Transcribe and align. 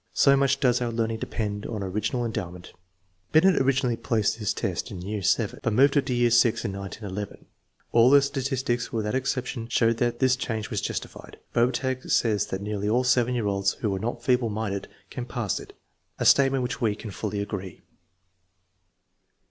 So 0.15 0.35
much 0.35 0.59
does 0.59 0.81
our 0.81 0.89
learning 0.91 1.19
depend 1.19 1.67
on 1.67 1.83
original 1.83 2.25
endowment. 2.25 2.73
Binet 3.31 3.61
originally 3.61 3.95
placed 3.95 4.39
this 4.39 4.51
test 4.51 4.89
in 4.89 5.03
year 5.03 5.21
VII, 5.21 5.59
but 5.61 5.73
moved 5.73 5.95
it 5.95 6.07
to 6.07 6.13
year 6.15 6.31
VI 6.31 6.57
in 6.63 6.73
1911. 6.75 7.45
All 7.91 8.09
the 8.09 8.23
statistics, 8.23 8.91
without 8.91 9.13
exception, 9.13 9.67
show 9.67 9.93
that 9.93 10.17
this 10.17 10.35
change 10.35 10.71
was 10.71 10.81
justified. 10.81 11.37
Bobertag 11.53 12.09
says 12.09 12.47
that 12.47 12.61
nearly 12.63 12.89
all 12.89 13.03
7 13.03 13.35
year 13.35 13.45
olds 13.45 13.73
who 13.73 13.93
are 13.95 13.99
not 13.99 14.23
feeble 14.23 14.49
minded 14.49 14.87
can 15.11 15.25
pass 15.27 15.59
it, 15.59 15.73
a 16.17 16.25
statement 16.25 16.63
with 16.63 16.71
which 16.81 16.81
we 16.81 16.95
can 16.95 17.11
fully 17.11 17.39
agree. 17.39 17.81